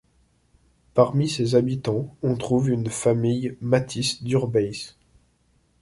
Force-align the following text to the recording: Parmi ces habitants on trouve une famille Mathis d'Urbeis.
Parmi 0.95 1.29
ces 1.29 1.53
habitants 1.53 2.15
on 2.23 2.35
trouve 2.35 2.71
une 2.71 2.89
famille 2.89 3.55
Mathis 3.61 4.23
d'Urbeis. 4.23 4.95